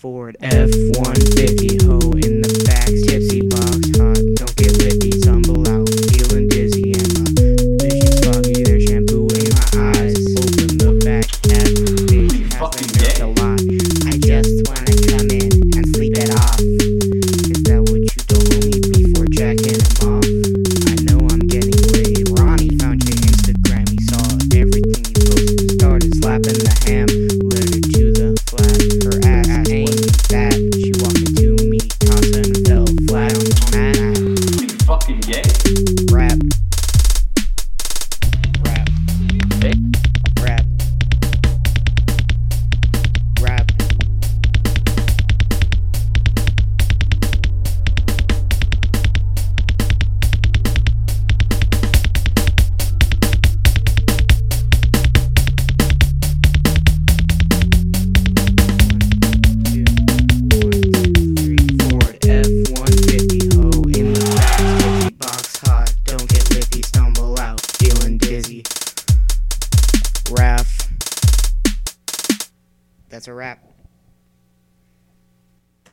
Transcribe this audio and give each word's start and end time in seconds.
Ford 0.00 0.36
F 0.40 0.70
150 0.96 1.83
fucking 35.14 35.20
gay. 35.20 35.93
That's 73.08 73.28
a 73.28 73.32
wrap. 73.32 73.73